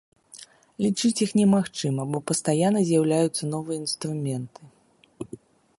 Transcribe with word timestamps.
Лічыць 0.83 1.23
іх 1.25 1.31
немагчыма, 1.39 2.01
бо 2.15 2.23
пастаянна 2.33 2.81
з'яўляюцца 2.89 3.43
новыя 3.53 3.77
інструменты. 3.83 4.61